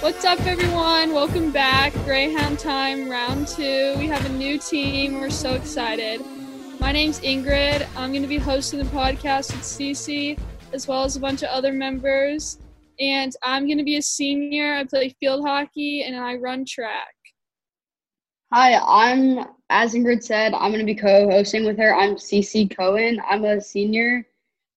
[0.00, 1.12] What's up, everyone?
[1.12, 1.92] Welcome back.
[2.06, 3.94] Greyhound time, round two.
[3.98, 5.20] We have a new team.
[5.20, 6.22] We're so excited.
[6.80, 7.86] My name's Ingrid.
[7.94, 10.38] I'm going to be hosting the podcast with Cece,
[10.72, 12.58] as well as a bunch of other members.
[12.98, 14.76] And I'm going to be a senior.
[14.76, 17.15] I play field hockey and I run track.
[18.52, 21.94] Hi, I'm, as Ingrid said, I'm going to be co hosting with her.
[21.94, 23.20] I'm CC Cohen.
[23.28, 24.26] I'm a senior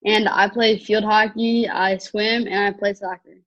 [0.06, 3.38] and I play field hockey, I swim, and I play soccer.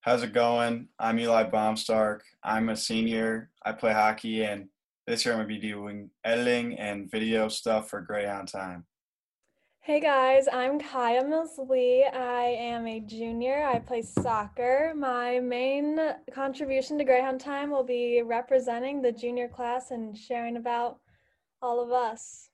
[0.00, 0.88] How's it going?
[0.98, 2.20] I'm Eli Baumstark.
[2.42, 3.50] I'm a senior.
[3.64, 4.68] I play hockey, and
[5.06, 8.84] this year I'm going to be doing editing and video stuff for Greyhound Time.
[9.84, 12.04] Hey guys, I'm Kaya Mills Lee.
[12.04, 13.64] I am a junior.
[13.64, 14.92] I play soccer.
[14.96, 15.98] My main
[16.32, 21.00] contribution to Greyhound Time will be representing the junior class and sharing about
[21.60, 22.50] all of us.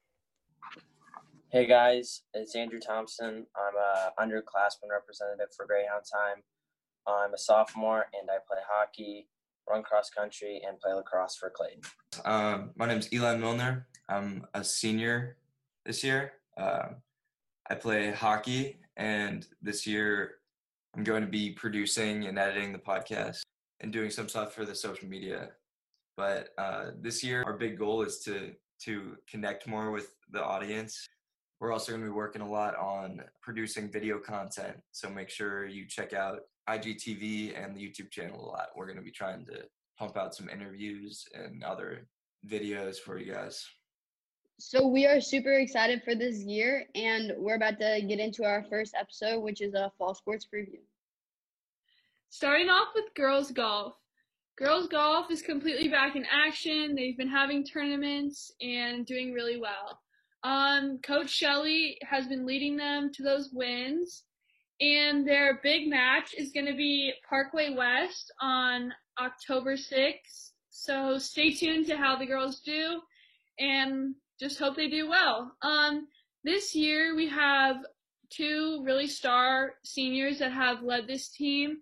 [1.52, 3.44] Hey guys, it's Andrew Thompson.
[3.54, 6.42] I'm a underclassman representative for Greyhound Time.
[7.06, 9.28] I'm a sophomore and I play hockey,
[9.68, 11.82] run cross country, and play lacrosse for Clayton.
[12.24, 13.86] Uh, my name is Eli Milner.
[14.08, 15.36] I'm a senior
[15.84, 16.32] this year.
[16.56, 16.94] Uh,
[17.70, 20.36] I play hockey, and this year
[20.96, 23.40] I'm going to be producing and editing the podcast
[23.80, 25.50] and doing some stuff for the social media.
[26.16, 28.52] But uh, this year, our big goal is to
[28.84, 31.06] to connect more with the audience.
[31.60, 34.76] We're also going to be working a lot on producing video content.
[34.92, 38.68] So make sure you check out IGTV and the YouTube channel a lot.
[38.76, 39.64] We're going to be trying to
[39.98, 42.06] pump out some interviews and other
[42.46, 43.66] videos for you guys.
[44.60, 48.64] So we are super excited for this year, and we're about to get into our
[48.68, 50.80] first episode, which is a fall sports preview.
[52.30, 53.94] Starting off with girls golf.
[54.56, 56.96] Girls golf is completely back in action.
[56.96, 60.00] They've been having tournaments and doing really well.
[60.42, 64.24] Um, Coach Shelley has been leading them to those wins
[64.80, 70.50] and their big match is going to be Parkway West on October 6th.
[70.70, 73.00] So stay tuned to how the girls do
[73.58, 75.52] and just hope they do well.
[75.62, 76.06] Um,
[76.44, 77.76] this year we have
[78.30, 81.78] two really star seniors that have led this team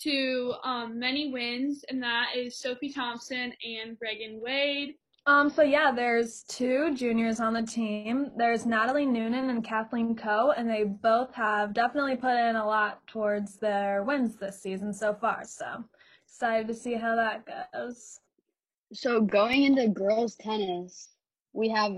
[0.00, 4.94] to um, many wins, and that is Sophie Thompson and Reagan Wade.
[5.26, 8.32] Um, so yeah, there's two juniors on the team.
[8.36, 13.06] There's Natalie Noonan and Kathleen Coe, and they both have definitely put in a lot
[13.06, 15.44] towards their wins this season so far.
[15.44, 15.84] So
[16.26, 18.18] excited to see how that goes.
[18.92, 21.10] So going into girls tennis,
[21.52, 21.92] we have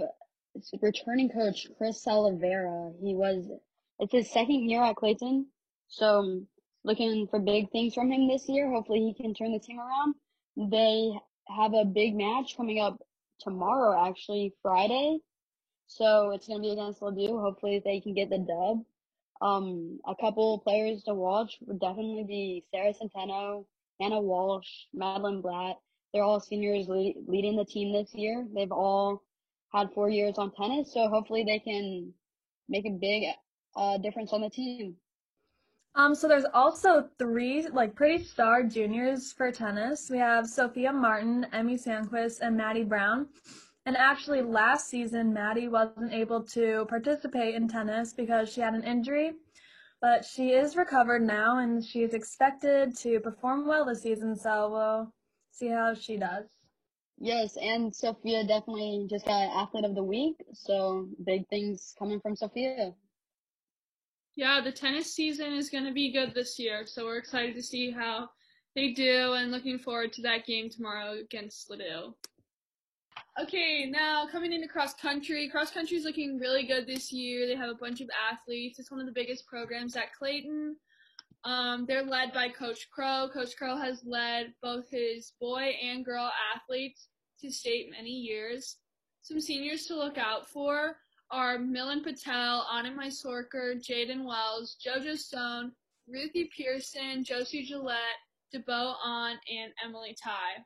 [0.81, 2.92] returning coach Chris Salavera.
[3.00, 3.47] He was
[3.98, 5.47] it's his second year at Clayton,
[5.88, 6.42] so
[6.84, 8.70] looking for big things from him this year.
[8.70, 10.14] Hopefully, he can turn the team around.
[10.56, 11.12] They
[11.48, 12.98] have a big match coming up
[13.41, 15.19] tomorrow, actually, Friday.
[15.87, 17.41] So it's going to be against Ladue.
[17.41, 18.84] Hopefully they can get the dub.
[19.41, 23.66] Um, a couple players to watch would definitely be Sarah Centeno,
[24.00, 25.76] Hannah Walsh, Madeline Blatt.
[26.12, 28.47] They're all seniors lead, leading the team this year.
[28.54, 29.22] They've all
[29.74, 32.12] had four years on tennis, so hopefully they can
[32.68, 33.24] make a big
[33.76, 34.96] uh, difference on the team.
[35.96, 40.08] Um, so there's also three like pretty star juniors for tennis.
[40.10, 43.28] We have Sophia Martin, Emmy Sandquist, and Maddie Brown.
[43.86, 48.82] And actually, last season, Maddie wasn't able to participate in tennis because she had an
[48.82, 49.32] injury.
[50.00, 54.36] But she is recovered now, and she is expected to perform well this season.
[54.36, 55.12] So we'll
[55.52, 56.44] see how she does.
[57.19, 60.36] Yes, and Sophia definitely just got athlete of the week.
[60.52, 62.92] So big things coming from Sophia.
[64.36, 67.62] Yeah, the tennis season is going to be good this year, so we're excited to
[67.62, 68.28] see how
[68.75, 72.14] they do and looking forward to that game tomorrow against Ladue.
[73.41, 75.48] Okay, now coming into cross country.
[75.48, 77.46] Cross country is looking really good this year.
[77.46, 78.78] They have a bunch of athletes.
[78.78, 80.76] It's one of the biggest programs at Clayton.
[81.44, 83.28] Um, they're led by Coach Crow.
[83.32, 87.09] Coach Crow has led both his boy and girl athletes
[87.41, 88.78] to state many years.
[89.22, 90.97] Some seniors to look out for
[91.31, 95.73] are Milan Patel, Anna Mysorker, Jaden Wells, JoJo Stone,
[96.08, 97.99] Ruthie Pearson, Josie Gillette,
[98.55, 100.64] DeBo On, and Emily Ty.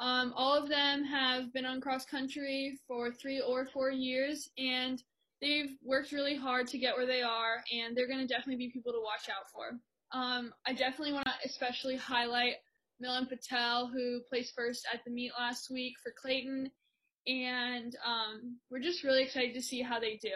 [0.00, 5.02] Um, all of them have been on cross country for three or four years, and
[5.42, 8.72] they've worked really hard to get where they are, and they're going to definitely be
[8.72, 9.78] people to watch out for.
[10.12, 12.54] Um, I definitely want to especially highlight
[13.00, 16.70] Milan Patel, who placed first at the meet last week for Clayton,
[17.26, 20.34] and um, we're just really excited to see how they do.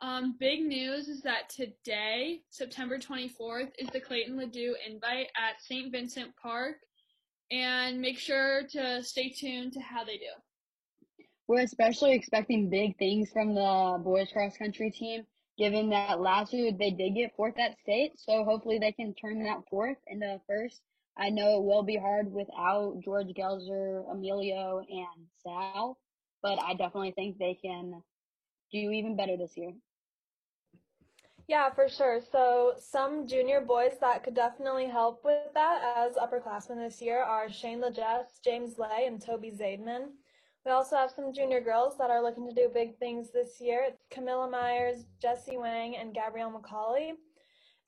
[0.00, 5.90] Um, big news is that today, September 24th, is the Clayton Ladue invite at St.
[5.90, 6.76] Vincent Park,
[7.50, 11.24] and make sure to stay tuned to how they do.
[11.46, 15.24] we're especially expecting big things from the boys cross country team,
[15.58, 18.12] given that last year they did get fourth at state.
[18.16, 20.80] So hopefully they can turn that fourth into first.
[21.16, 25.98] I know it will be hard without George Gelzer, Emilio, and Sal,
[26.42, 28.02] but I definitely think they can
[28.70, 29.72] do even better this year.
[31.48, 32.20] Yeah, for sure.
[32.30, 37.50] So some junior boys that could definitely help with that as upperclassmen this year are
[37.50, 40.10] Shane Legess, James Lay, and Toby Zaidman.
[40.64, 43.90] We also have some junior girls that are looking to do big things this year.
[44.10, 47.12] Camilla Myers, Jessie Wang, and Gabrielle McCauley.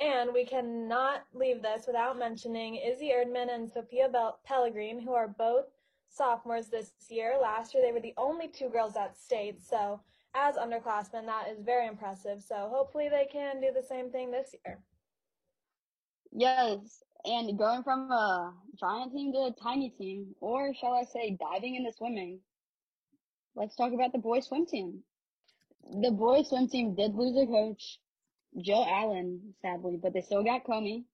[0.01, 5.29] And we cannot leave this without mentioning Izzy Erdman and Sophia Bel- Pellegrin, who are
[5.29, 5.67] both
[6.09, 7.39] sophomores this year.
[7.41, 9.61] Last year, they were the only two girls at state.
[9.63, 10.01] So
[10.35, 12.43] as underclassmen, that is very impressive.
[12.43, 14.81] So hopefully they can do the same thing this year.
[16.33, 21.37] Yes, and going from a giant team to a tiny team, or shall I say,
[21.41, 22.39] diving into swimming.
[23.55, 25.03] Let's talk about the boys swim team.
[26.03, 27.99] The boys swim team did lose a coach,
[28.61, 31.05] Joe Allen, sadly, but they still got Comey,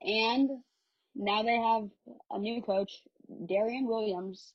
[0.00, 0.50] and
[1.14, 1.88] now they have
[2.30, 3.02] a new coach,
[3.46, 4.52] Darian Williams,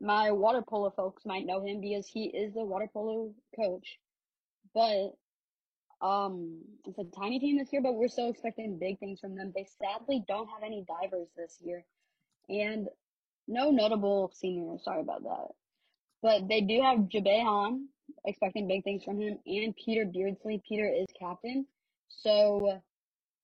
[0.00, 3.98] my water polo folks might know him because he is the water polo coach.
[4.74, 5.16] But
[6.02, 9.52] um, it's a tiny team this year, but we're still expecting big things from them.
[9.54, 11.84] They sadly don't have any divers this year,
[12.48, 12.88] and
[13.46, 14.84] no notable seniors.
[14.84, 15.48] Sorry about that.
[16.24, 17.86] But they do have Jabe Han,
[18.24, 20.62] expecting big things from him, and Peter Beardsley.
[20.66, 21.66] Peter is captain,
[22.08, 22.80] so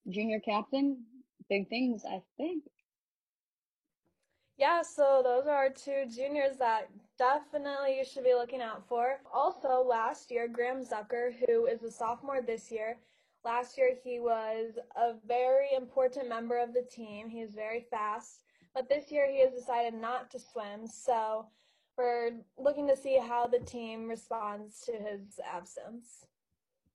[0.09, 0.97] junior captain,
[1.47, 2.63] big things, I think.
[4.57, 6.89] Yeah, so those are two juniors that
[7.19, 9.19] definitely you should be looking out for.
[9.31, 12.97] Also, last year, Graham Zucker, who is a sophomore this year,
[13.45, 17.29] last year he was a very important member of the team.
[17.29, 18.41] He is very fast,
[18.73, 20.87] but this year he has decided not to swim.
[20.87, 21.45] So
[22.01, 26.25] we're looking to see how the team responds to his absence.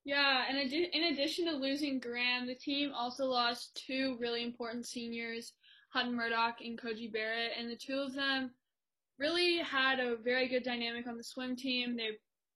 [0.04, 5.52] Yeah, and in addition to losing Graham, the team also lost two really important seniors
[5.90, 8.50] Hutton Murdoch and Koji Barrett, and the two of them
[9.18, 11.96] really had a very good dynamic on the swim team.
[11.96, 12.10] They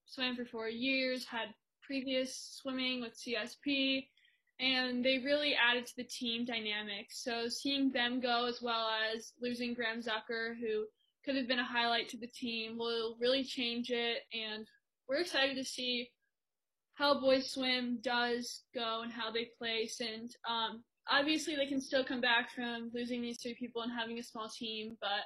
[0.06, 1.48] swam for four years, had
[1.82, 4.06] previous swimming with CSP,
[4.60, 7.06] and they really added to the team dynamic.
[7.10, 10.84] So seeing them go as well as losing Graham Zucker, who
[11.24, 14.18] could have been a highlight to the team, will really change it.
[14.32, 14.66] And
[15.08, 16.08] we're excited to see
[16.94, 20.00] how boys swim does go and how they place.
[20.00, 24.18] And um, obviously they can still come back from losing these three people and having
[24.18, 25.24] a small team, but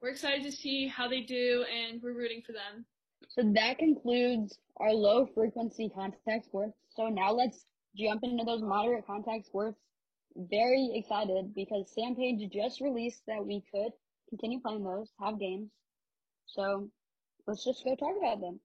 [0.00, 2.84] we're excited to see how they do and we're rooting for them.
[3.28, 6.74] So that concludes our low frequency contact sports.
[6.88, 7.66] So now let's
[7.96, 9.78] jump into those moderate contact sports.
[10.36, 13.92] Very excited because Sam Page just released that we could
[14.30, 15.70] continue playing those, have games.
[16.46, 16.88] So
[17.46, 18.60] let's just go talk about them.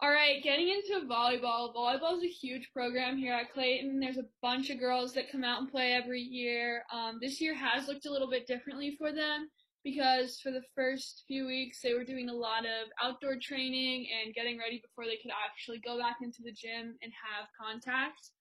[0.00, 1.74] All right, getting into volleyball.
[1.74, 3.98] Volleyball is a huge program here at Clayton.
[3.98, 6.84] There's a bunch of girls that come out and play every year.
[6.92, 9.48] Um, this year has looked a little bit differently for them
[9.82, 14.34] because for the first few weeks they were doing a lot of outdoor training and
[14.34, 18.32] getting ready before they could actually go back into the gym and have contact.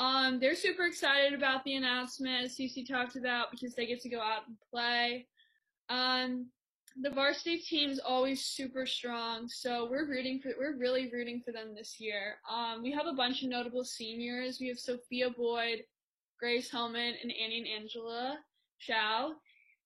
[0.00, 4.08] Um, they're super excited about the announcement, as Cece talked about, because they get to
[4.08, 5.26] go out and play.
[5.90, 6.46] Um,
[7.02, 11.74] the varsity team's always super strong, so we're rooting for we're really rooting for them
[11.74, 12.36] this year.
[12.50, 14.58] Um, we have a bunch of notable seniors.
[14.58, 15.82] We have Sophia Boyd,
[16.38, 18.38] Grace Hellman, and Annie and Angela
[18.78, 19.32] Shao.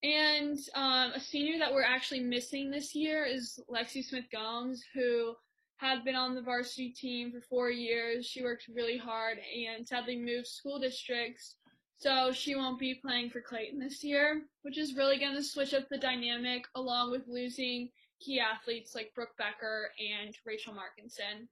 [0.04, 5.35] And um, a senior that we're actually missing this year is Lexi Smith Gomes, who
[5.76, 8.26] had been on the varsity team for four years.
[8.26, 11.57] She worked really hard and sadly moved school districts
[11.97, 15.75] so she won't be playing for Clayton this year, which is really going to switch
[15.75, 17.88] up the dynamic along with losing
[18.21, 21.49] key athletes like Brooke Becker and Rachel Markinson.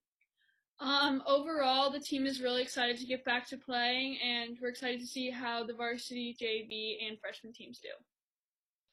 [0.81, 5.00] Um, overall, the team is really excited to get back to playing, and we're excited
[5.00, 7.88] to see how the varsity, JV, and freshman teams do.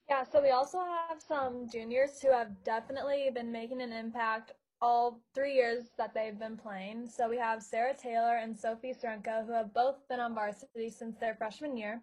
[0.08, 5.22] Yeah, so we also have some juniors who have definitely been making an impact all
[5.34, 7.08] three years that they've been playing.
[7.08, 11.18] So we have Sarah Taylor and Sophie Srenko, who have both been on varsity since
[11.18, 12.02] their freshman year.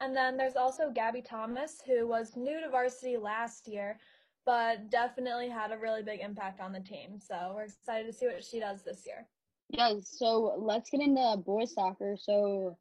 [0.00, 3.98] And then there's also Gabby Thomas, who was new to varsity last year,
[4.46, 7.18] but definitely had a really big impact on the team.
[7.18, 9.26] So we're excited to see what she does this year.
[9.68, 12.16] Yeah, so let's get into boys soccer.
[12.18, 12.76] So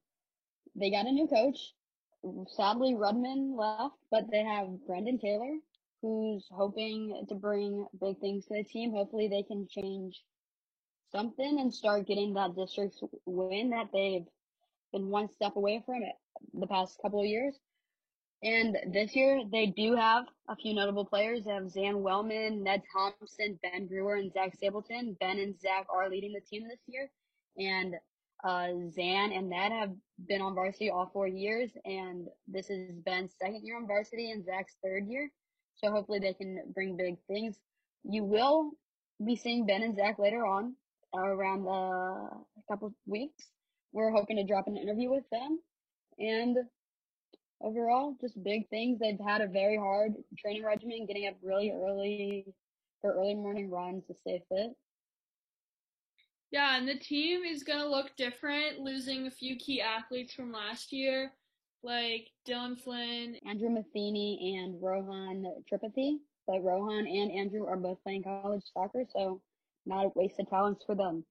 [0.76, 1.74] they got a new coach.
[2.56, 5.56] Sadly, Rudman left, but they have Brendan Taylor,
[6.02, 8.92] who's hoping to bring big things to the team.
[8.92, 10.22] Hopefully, they can change
[11.12, 14.26] something and start getting that district win that they've
[14.94, 16.16] been one step away from it
[16.54, 17.56] the past couple of years.
[18.42, 21.44] And this year, they do have a few notable players.
[21.44, 25.18] They have Zan Wellman, Ned Thompson, Ben Brewer, and Zach Stapleton.
[25.20, 27.12] Ben and Zach are leading the team this year.
[27.58, 27.96] And
[28.46, 29.92] uh, Zan and Ned have
[30.26, 31.70] been on varsity all four years.
[31.84, 35.30] And this is Ben's second year on varsity and Zach's third year.
[35.84, 37.58] So hopefully they can bring big things.
[38.04, 38.72] You will
[39.26, 40.76] be seeing Ben and Zach later on
[41.16, 43.48] around uh, a couple weeks.
[43.92, 45.60] We're hoping to drop an interview with them.
[46.20, 46.58] And
[47.62, 49.00] overall, just big things.
[49.00, 52.46] They've had a very hard training regimen, getting up really early
[53.02, 54.76] for early morning runs to stay fit.
[56.52, 60.52] Yeah, and the team is going to look different, losing a few key athletes from
[60.52, 61.32] last year,
[61.84, 66.18] like Dylan Flynn, Andrew Matheny, and Rohan Tripathi.
[66.48, 69.42] But Rohan and Andrew are both playing college soccer, so
[69.86, 71.24] not a waste of talents for them.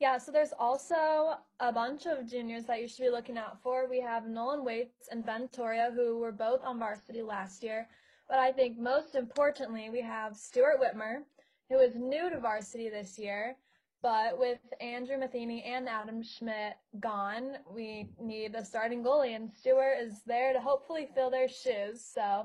[0.00, 3.88] Yeah, so there's also a bunch of juniors that you should be looking out for.
[3.88, 7.88] We have Nolan Waits and Ben Toria, who were both on varsity last year.
[8.28, 11.22] But I think most importantly, we have Stuart Whitmer,
[11.68, 13.56] who is new to varsity this year.
[14.02, 19.96] But with Andrew Matheny and Adam Schmidt gone, we need a starting goalie, and Stuart
[20.00, 22.04] is there to hopefully fill their shoes.
[22.04, 22.44] So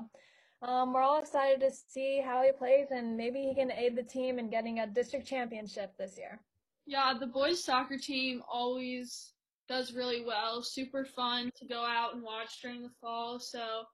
[0.62, 4.02] um, we're all excited to see how he plays, and maybe he can aid the
[4.02, 6.40] team in getting a district championship this year.
[6.86, 9.32] Yeah, the boys soccer team always
[9.68, 10.60] does really well.
[10.62, 13.38] Super fun to go out and watch during the fall.
[13.38, 13.84] So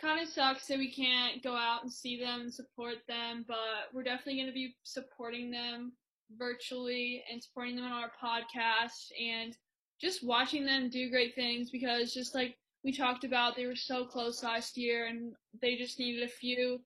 [0.00, 3.92] kind of sucks that we can't go out and see them and support them, but
[3.92, 5.92] we're definitely going to be supporting them
[6.38, 9.56] virtually and supporting them on our podcast and
[10.00, 14.04] just watching them do great things because just like we talked about, they were so
[14.04, 16.80] close last year and they just needed a few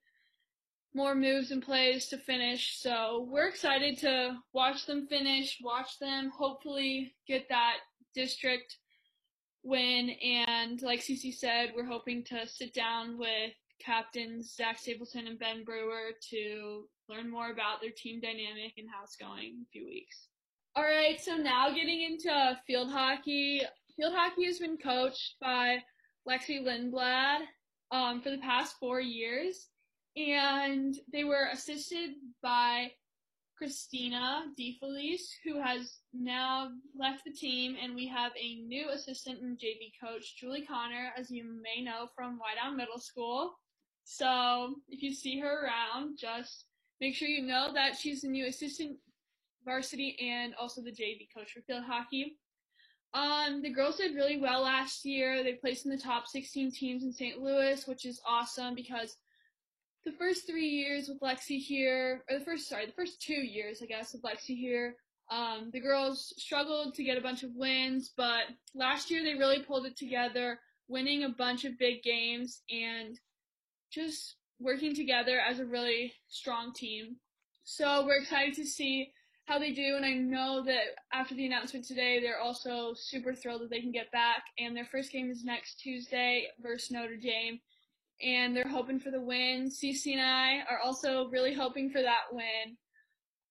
[0.95, 2.79] more moves and plays to finish.
[2.81, 7.76] So we're excited to watch them finish, watch them hopefully get that
[8.15, 8.76] district
[9.62, 10.11] win.
[10.23, 13.53] And like Cece said, we're hoping to sit down with
[13.85, 19.04] captains Zach Stapleton and Ben Brewer to learn more about their team dynamic and how
[19.04, 20.28] it's going in a few weeks.
[20.75, 23.62] All right, so now getting into field hockey.
[23.97, 25.78] Field hockey has been coached by
[26.28, 27.40] Lexi Lindblad
[27.90, 29.68] um, for the past four years
[30.16, 32.11] and they were assisted
[32.42, 32.90] by
[33.56, 39.59] Christina DeFelice, who has now left the team, and we have a new assistant and
[39.59, 43.54] JV coach, Julie Connor, as you may know from Wydown Middle School.
[44.09, 46.67] So if you see her around, just
[47.01, 48.97] make sure you know that she's the new assistant
[49.65, 52.39] varsity and also the JV coach for field hockey.
[53.15, 55.43] Um, the girls did really well last year.
[55.43, 57.43] They placed in the top 16 teams in St.
[57.43, 59.17] Louis, which is awesome because
[60.05, 63.83] the first three years with Lexi here, or the first, sorry, the first two years,
[63.83, 64.95] I guess, with Lexi here,
[65.33, 69.65] um, the girls struggled to get a bunch of wins, but last year they really
[69.65, 73.19] pulled it together, winning a bunch of big games and
[73.97, 77.17] just working together as a really strong team.
[77.65, 79.11] So we're excited to see
[79.47, 83.62] how they do, and I know that after the announcement today, they're also super thrilled
[83.62, 84.43] that they can get back.
[84.59, 87.61] And their first game is next Tuesday versus Notre Dame
[88.23, 89.71] and they're hoping for the win.
[89.71, 92.76] CC and I are also really hoping for that win.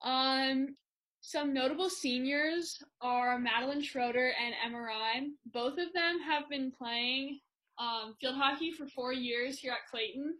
[0.01, 0.75] Um,
[1.21, 5.35] some notable seniors are Madeline Schroeder and Emma Ryan.
[5.51, 7.39] Both of them have been playing
[7.79, 10.35] um, field hockey for four years here at Clayton,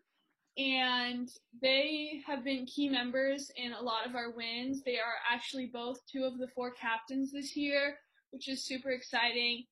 [0.58, 1.30] and
[1.62, 4.84] they have been key members in a lot of our wins.
[4.84, 7.96] They are actually both two of the four captains this year,
[8.32, 9.66] which is super exciting.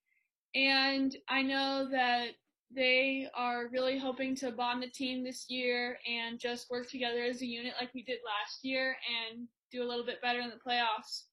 [0.55, 2.29] And I know that
[2.75, 7.41] they are really hoping to bond the team this year and just work together as
[7.41, 8.95] a unit like we did last year
[9.29, 11.23] and do a little bit better in the playoffs.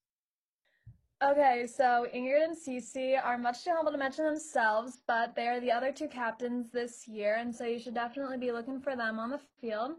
[1.23, 5.61] Okay, so Ingrid and Cece are much too humble to mention themselves, but they are
[5.61, 9.19] the other two captains this year, and so you should definitely be looking for them
[9.19, 9.97] on the field.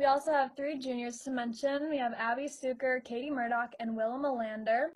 [0.00, 1.88] We also have three juniors to mention.
[1.88, 4.88] We have Abby Suker, Katie Murdoch, and Willa Melander.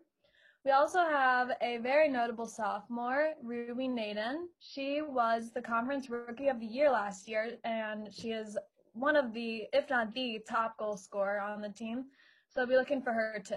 [0.64, 4.48] We also have a very notable sophomore, Ruby Naden.
[4.58, 8.58] She was the conference rookie of the year last year, and she is
[8.94, 12.06] one of the, if not the top goal scorer on the team.
[12.48, 13.56] So be looking for her too.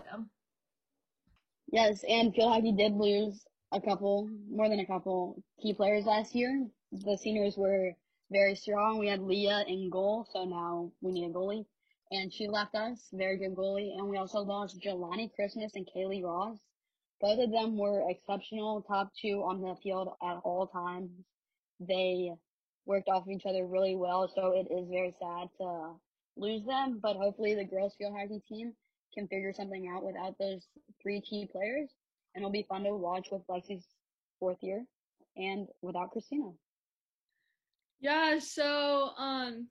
[1.71, 6.35] Yes, and field hockey did lose a couple, more than a couple key players last
[6.35, 6.67] year.
[6.91, 7.95] The seniors were
[8.31, 8.99] very strong.
[8.99, 11.65] We had Leah in goal, so now we need a goalie.
[12.11, 13.97] And she left us, very good goalie.
[13.97, 16.57] And we also lost Jelani Christmas and Kaylee Ross.
[17.19, 21.09] Both of them were exceptional, top two on the field at all times.
[21.79, 22.31] They
[22.85, 25.95] worked off of each other really well, so it is very sad to
[26.37, 28.73] lose them, but hopefully the girls field hockey team
[29.13, 30.67] can figure something out without those
[31.01, 31.89] three key players,
[32.33, 33.85] and it'll be fun to watch with Lexi's
[34.39, 34.85] fourth year
[35.37, 36.51] and without Christina.
[37.99, 39.67] Yeah, so um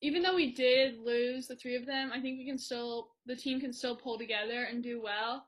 [0.00, 3.36] even though we did lose the three of them, I think we can still the
[3.36, 5.44] team can still pull together and do well.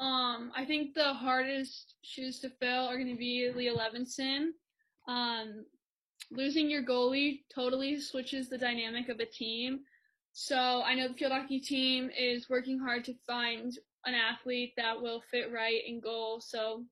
[0.00, 4.48] Um, I think the hardest shoes to fill are going to be Leah Levinson.
[5.06, 5.64] Um,
[6.30, 9.80] losing your goalie totally switches the dynamic of a team.
[10.32, 15.00] So I know the field hockey team is working hard to find an athlete that
[15.00, 16.40] will fit right in goal.
[16.40, 16.84] So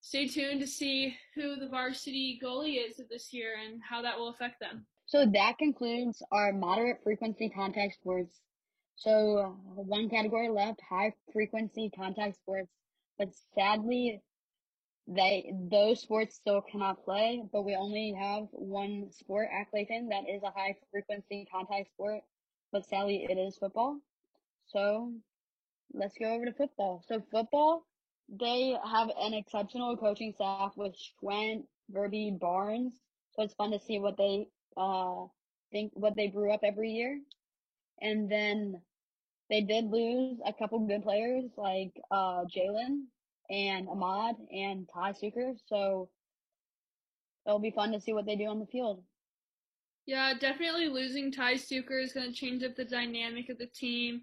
[0.00, 4.28] stay tuned to see who the varsity goalie is this year and how that will
[4.28, 4.84] affect them.
[5.06, 8.40] So that concludes our moderate frequency contact sports.
[8.96, 12.70] So one category left, high frequency contact sports.
[13.18, 14.22] But sadly,
[15.06, 17.42] they those sports still cannot play.
[17.52, 22.22] But we only have one sport at Clayton that is a high frequency contact sport.
[22.72, 24.00] But sadly, it is football.
[24.66, 25.14] So
[25.92, 27.02] let's go over to football.
[27.06, 27.86] So football,
[28.28, 32.94] they have an exceptional coaching staff with Schwent, Verby, Barnes.
[33.32, 35.26] So it's fun to see what they uh
[35.72, 37.20] think what they brew up every year.
[38.00, 38.82] And then
[39.50, 43.04] they did lose a couple good players like uh Jalen
[43.50, 45.54] and Ahmad and Ty Suker.
[45.66, 46.08] So
[47.46, 49.04] it'll be fun to see what they do on the field.
[50.06, 54.22] Yeah, definitely losing Ty Suker is going to change up the dynamic of the team.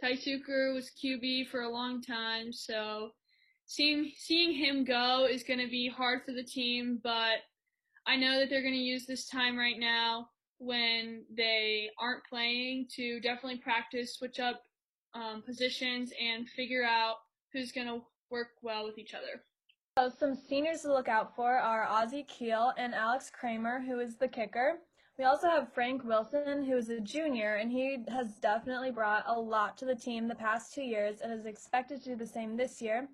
[0.00, 3.10] Ty Suker was QB for a long time, so
[3.66, 7.38] seeing seeing him go is going to be hard for the team, but
[8.06, 12.88] I know that they're going to use this time right now when they aren't playing
[12.96, 14.62] to definitely practice, switch up
[15.14, 17.16] um, positions, and figure out
[17.52, 19.42] who's going to work well with each other.
[19.98, 24.16] So some seniors to look out for are Ozzie Keel and Alex Kramer, who is
[24.16, 24.78] the kicker.
[25.18, 29.38] We also have Frank Wilson, who is a junior, and he has definitely brought a
[29.38, 32.56] lot to the team the past two years and is expected to do the same
[32.56, 33.08] this year.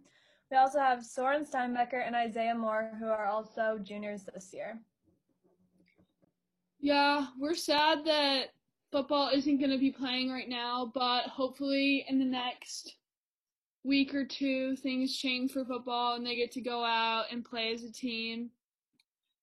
[0.50, 4.78] We also have Soren Steinbecker and Isaiah Moore, who are also juniors this year.
[6.78, 8.50] Yeah, we're sad that
[8.92, 12.96] football isn't going to be playing right now, but hopefully in the next
[13.82, 17.72] week or two, things change for football and they get to go out and play
[17.72, 18.50] as a team.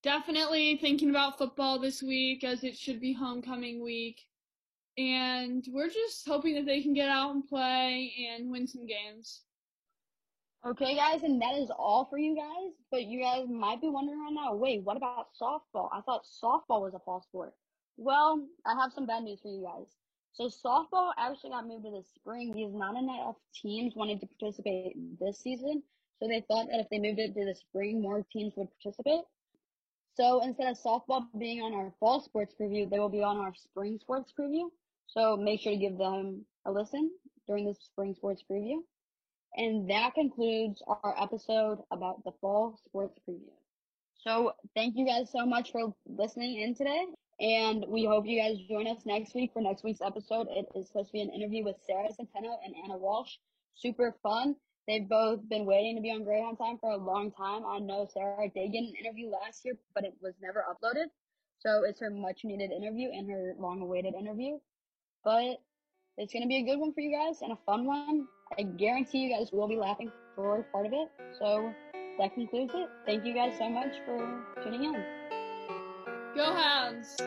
[0.03, 4.25] Definitely thinking about football this week as it should be homecoming week.
[4.97, 9.41] And we're just hoping that they can get out and play and win some games.
[10.65, 12.73] Okay, guys, and that is all for you guys.
[12.91, 15.89] But you guys might be wondering right now, wait, what about softball?
[15.93, 17.53] I thought softball was a fall sport.
[17.97, 19.87] Well, I have some bad news for you guys.
[20.33, 24.93] So softball actually got moved to the spring because not enough teams wanted to participate
[25.19, 25.83] this season.
[26.19, 29.21] So they thought that if they moved it to the spring, more teams would participate.
[30.13, 33.53] So instead of softball being on our fall sports preview, they will be on our
[33.55, 34.69] spring sports preview.
[35.07, 37.11] So make sure to give them a listen
[37.47, 38.77] during the spring sports preview.
[39.55, 43.51] And that concludes our episode about the fall sports preview.
[44.15, 47.05] So thank you guys so much for listening in today.
[47.39, 50.47] And we hope you guys join us next week for next week's episode.
[50.51, 53.37] It is supposed to be an interview with Sarah Centeno and Hannah Walsh.
[53.73, 54.55] Super fun.
[54.87, 57.63] They've both been waiting to be on Greyhound Time for a long time.
[57.65, 61.05] I know Sarah did get an interview last year, but it was never uploaded.
[61.59, 64.57] So it's her much needed interview and her long awaited interview.
[65.23, 65.61] But
[66.17, 68.27] it's going to be a good one for you guys and a fun one.
[68.57, 71.09] I guarantee you guys will be laughing for part of it.
[71.37, 71.73] So
[72.19, 72.89] that concludes it.
[73.05, 75.03] Thank you guys so much for tuning in.
[76.35, 77.17] Go Hounds!